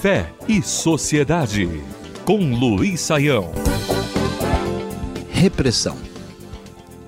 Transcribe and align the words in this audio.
Fé 0.00 0.32
e 0.46 0.62
Sociedade, 0.62 1.68
com 2.24 2.54
Luiz 2.54 3.00
Saião. 3.00 3.50
Repressão. 5.30 5.96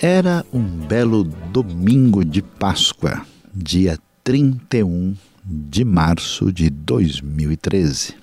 Era 0.00 0.44
um 0.52 0.62
belo 0.62 1.24
domingo 1.24 2.24
de 2.24 2.40
Páscoa, 2.40 3.26
dia 3.54 3.98
31 4.24 5.14
de 5.44 5.84
março 5.84 6.52
de 6.52 6.70
2013. 6.70 8.14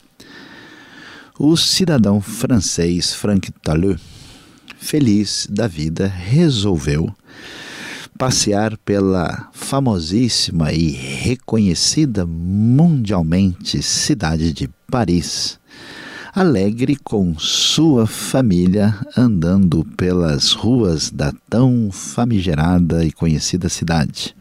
O 1.37 1.55
cidadão 1.55 2.19
francês 2.19 3.13
Franck 3.13 3.51
Taleux, 3.51 3.99
feliz 4.77 5.47
da 5.49 5.67
vida, 5.67 6.07
resolveu 6.07 7.13
passear 8.17 8.77
pela 8.77 9.49
famosíssima 9.53 10.71
e 10.71 10.89
reconhecida 10.89 12.25
mundialmente 12.25 13.81
cidade 13.81 14.53
de 14.53 14.69
Paris, 14.89 15.59
alegre 16.33 16.95
com 16.95 17.37
sua 17.37 18.07
família 18.07 18.97
andando 19.17 19.85
pelas 19.97 20.51
ruas 20.53 21.09
da 21.11 21.33
tão 21.49 21.89
famigerada 21.91 23.05
e 23.05 23.11
conhecida 23.11 23.69
cidade. 23.69 24.35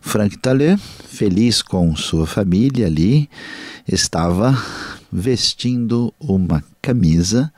Frank 0.00 0.38
Tallet, 0.38 0.80
feliz 1.08 1.60
com 1.60 1.94
sua 1.94 2.26
família 2.26 2.86
ali, 2.86 3.28
estava 3.86 4.56
vestindo 5.12 6.12
uma 6.18 6.64
camisa 6.80 7.52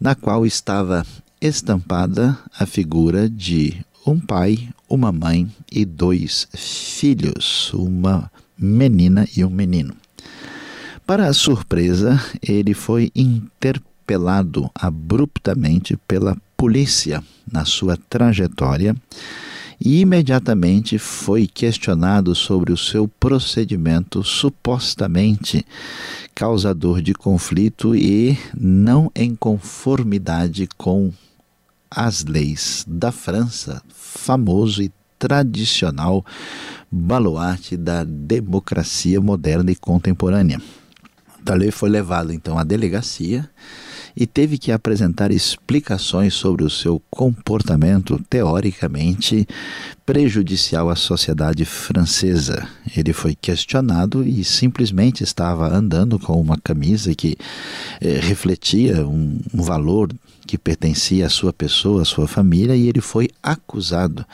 na 0.00 0.14
qual 0.14 0.46
estava 0.46 1.04
estampada 1.40 2.38
a 2.58 2.66
figura 2.66 3.28
de 3.28 3.84
um 4.10 4.18
pai, 4.18 4.68
uma 4.88 5.12
mãe 5.12 5.48
e 5.70 5.84
dois 5.84 6.48
filhos, 6.54 7.72
uma 7.74 8.30
menina 8.58 9.26
e 9.36 9.44
um 9.44 9.50
menino. 9.50 9.94
Para 11.06 11.26
a 11.26 11.32
surpresa, 11.32 12.20
ele 12.42 12.74
foi 12.74 13.10
interpelado 13.14 14.70
abruptamente 14.74 15.96
pela 16.08 16.36
polícia 16.56 17.22
na 17.50 17.64
sua 17.64 17.96
trajetória 18.08 18.96
e 19.80 20.00
imediatamente 20.00 20.98
foi 20.98 21.46
questionado 21.46 22.34
sobre 22.34 22.72
o 22.72 22.76
seu 22.76 23.06
procedimento 23.06 24.24
supostamente 24.24 25.64
causador 26.34 27.00
de 27.00 27.14
conflito 27.14 27.94
e 27.94 28.36
não 28.58 29.10
em 29.14 29.34
conformidade 29.34 30.68
com 30.76 31.12
as 31.90 32.24
leis 32.24 32.84
da 32.86 33.10
França, 33.10 33.82
famoso 33.88 34.82
e 34.82 34.92
tradicional 35.18 36.24
baluarte 36.90 37.76
da 37.76 38.04
democracia 38.04 39.20
moderna 39.20 39.70
e 39.70 39.76
contemporânea. 39.76 40.60
Tallet 41.44 41.70
foi 41.72 41.90
levado 41.90 42.32
então 42.32 42.58
à 42.58 42.64
delegacia 42.64 43.48
e 44.20 44.26
teve 44.26 44.58
que 44.58 44.72
apresentar 44.72 45.30
explicações 45.30 46.34
sobre 46.34 46.64
o 46.64 46.70
seu 46.70 47.00
comportamento 47.08 48.20
teoricamente 48.28 49.46
prejudicial 50.04 50.90
à 50.90 50.96
sociedade 50.96 51.64
francesa. 51.64 52.66
Ele 52.96 53.12
foi 53.12 53.36
questionado 53.40 54.26
e 54.26 54.42
simplesmente 54.42 55.22
estava 55.22 55.72
andando 55.72 56.18
com 56.18 56.40
uma 56.40 56.58
camisa 56.58 57.14
que 57.14 57.36
eh, 58.00 58.18
refletia 58.20 59.06
um, 59.06 59.38
um 59.54 59.62
valor 59.62 60.10
que 60.48 60.58
pertencia 60.58 61.26
à 61.26 61.28
sua 61.28 61.52
pessoa, 61.52 62.02
à 62.02 62.04
sua 62.06 62.26
família, 62.26 62.74
e 62.74 62.88
ele 62.88 63.02
foi 63.02 63.28
acusado 63.42 64.24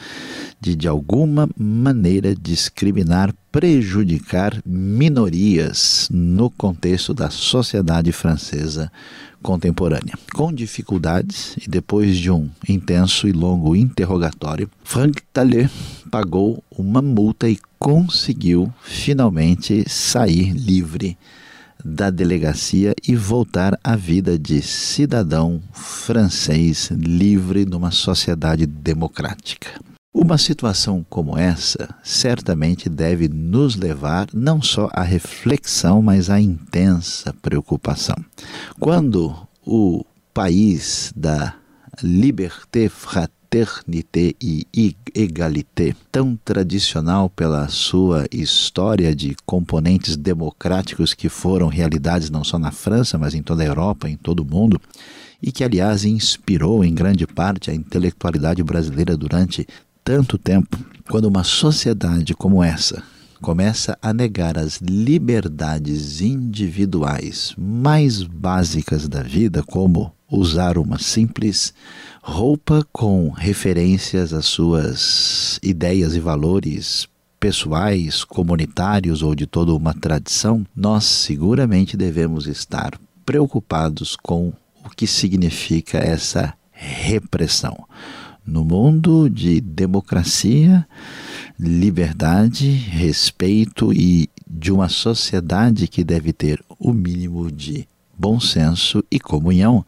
de, 0.60 0.77
de 0.77 0.86
alguma 0.86 1.50
maneira, 1.58 2.34
discriminar, 2.36 3.34
prejudicar 3.50 4.62
minorias 4.64 6.08
no 6.10 6.48
contexto 6.48 7.12
da 7.12 7.30
sociedade 7.30 8.12
francesa 8.12 8.90
contemporânea. 9.44 10.18
Com 10.32 10.50
dificuldades 10.50 11.56
e 11.58 11.68
depois 11.68 12.16
de 12.16 12.30
um 12.30 12.48
intenso 12.66 13.28
e 13.28 13.32
longo 13.32 13.77
interrogatório, 13.77 14.70
Frank 14.82 15.22
Tallet 15.32 15.70
pagou 16.10 16.64
uma 16.70 17.02
multa 17.02 17.46
e 17.48 17.58
conseguiu 17.78 18.72
finalmente 18.83 19.84
sair 19.86 20.52
livre 20.52 21.18
da 21.84 22.08
delegacia 22.08 22.94
e 23.06 23.14
voltar 23.14 23.78
à 23.84 23.94
vida 23.94 24.38
de 24.38 24.62
cidadão 24.62 25.60
francês 25.74 26.90
livre 26.90 27.66
numa 27.66 27.90
sociedade 27.90 28.64
democrática. 28.64 29.93
Uma 30.17 30.39
situação 30.39 31.05
como 31.11 31.36
essa 31.36 31.92
certamente 32.01 32.89
deve 32.89 33.29
nos 33.29 33.75
levar 33.75 34.29
não 34.33 34.63
só 34.63 34.89
à 34.92 35.02
reflexão, 35.02 36.01
mas 36.01 36.30
à 36.30 36.41
intensa 36.41 37.35
preocupação. 37.42 38.14
Quando 38.79 39.36
o 39.67 40.05
país 40.33 41.13
da 41.17 41.57
liberté 42.01 42.89
fraternité 42.89 44.35
e 44.41 44.64
égalité, 45.13 45.97
tão 46.13 46.39
tradicional 46.45 47.29
pela 47.29 47.67
sua 47.67 48.25
história 48.31 49.13
de 49.17 49.36
componentes 49.45 50.17
democráticos 50.17 51.13
que 51.13 51.29
foram 51.29 51.67
realidades 51.67 52.31
não 52.31 52.45
só 52.45 52.57
na 52.57 52.70
França, 52.70 53.19
mas 53.19 53.35
em 53.35 53.42
toda 53.42 53.64
a 53.64 53.67
Europa, 53.67 54.08
em 54.08 54.17
todo 54.17 54.41
o 54.41 54.45
mundo, 54.45 54.81
e 55.42 55.52
que, 55.52 55.63
aliás, 55.63 56.07
inspirou 56.07 56.83
em 56.83 56.95
grande 56.95 57.27
parte 57.27 57.70
a 57.70 57.75
intelectualidade 57.75 58.63
brasileira 58.63 59.14
durante 59.14 59.67
tanto 60.04 60.36
tempo. 60.36 60.78
Quando 61.08 61.24
uma 61.24 61.42
sociedade 61.42 62.34
como 62.34 62.62
essa 62.62 63.02
começa 63.40 63.98
a 64.00 64.12
negar 64.12 64.56
as 64.56 64.76
liberdades 64.76 66.20
individuais 66.20 67.54
mais 67.58 68.22
básicas 68.22 69.08
da 69.08 69.22
vida, 69.22 69.62
como 69.62 70.12
usar 70.30 70.78
uma 70.78 70.98
simples 70.98 71.74
roupa 72.22 72.86
com 72.92 73.30
referências 73.30 74.32
às 74.32 74.46
suas 74.46 75.58
ideias 75.62 76.14
e 76.14 76.20
valores 76.20 77.06
pessoais, 77.38 78.24
comunitários 78.24 79.22
ou 79.22 79.34
de 79.34 79.46
toda 79.46 79.74
uma 79.74 79.92
tradição, 79.92 80.64
nós 80.74 81.04
seguramente 81.04 81.96
devemos 81.96 82.46
estar 82.46 82.98
preocupados 83.26 84.16
com 84.16 84.52
o 84.82 84.90
que 84.96 85.06
significa 85.06 85.98
essa 85.98 86.54
repressão. 86.72 87.86
No 88.46 88.62
mundo 88.62 89.30
de 89.30 89.58
democracia, 89.58 90.86
liberdade, 91.58 92.70
respeito 92.70 93.90
e 93.90 94.28
de 94.46 94.70
uma 94.70 94.88
sociedade 94.88 95.88
que 95.88 96.05
deve 96.05 96.32
ter 96.32 96.62
o 96.78 96.92
mínimo 96.92 97.50
de 97.50 97.88
bom 98.16 98.38
senso 98.38 99.02
e 99.10 99.18
comunhão, 99.18 99.84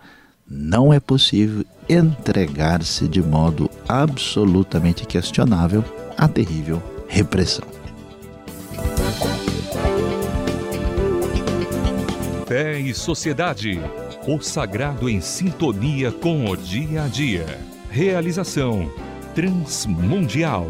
não 0.48 0.90
é 0.90 0.98
possível 0.98 1.64
entregar-se 1.88 3.06
de 3.06 3.22
modo 3.22 3.70
absolutamente 3.86 5.04
questionável 5.04 5.84
à 6.16 6.26
terrível 6.26 6.82
repressão. 7.08 7.66
Fé 12.46 12.80
e 12.80 12.94
Sociedade. 12.94 13.80
O 14.26 14.40
sagrado 14.40 15.08
em 15.08 15.20
sintonia 15.20 16.10
com 16.10 16.48
o 16.48 16.56
dia 16.56 17.04
a 17.04 17.08
dia. 17.08 17.75
Realização 17.96 18.92
Transmundial. 19.34 20.66